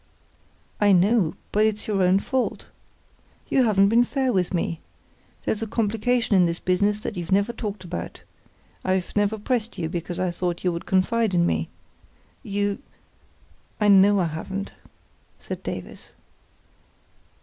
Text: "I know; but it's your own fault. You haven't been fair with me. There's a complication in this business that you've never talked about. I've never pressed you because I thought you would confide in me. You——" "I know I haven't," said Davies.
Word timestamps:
"I 0.79 0.93
know; 0.93 1.35
but 1.51 1.63
it's 1.67 1.87
your 1.87 2.01
own 2.01 2.17
fault. 2.17 2.65
You 3.49 3.63
haven't 3.65 3.89
been 3.89 4.03
fair 4.03 4.33
with 4.33 4.51
me. 4.51 4.79
There's 5.45 5.61
a 5.61 5.67
complication 5.67 6.35
in 6.35 6.47
this 6.47 6.57
business 6.57 6.99
that 7.01 7.17
you've 7.17 7.31
never 7.31 7.53
talked 7.53 7.83
about. 7.83 8.23
I've 8.83 9.15
never 9.15 9.37
pressed 9.37 9.77
you 9.77 9.89
because 9.89 10.19
I 10.19 10.31
thought 10.31 10.63
you 10.63 10.71
would 10.71 10.87
confide 10.87 11.35
in 11.35 11.45
me. 11.45 11.69
You——" 12.41 12.79
"I 13.79 13.89
know 13.89 14.19
I 14.19 14.25
haven't," 14.25 14.71
said 15.37 15.61
Davies. 15.61 16.13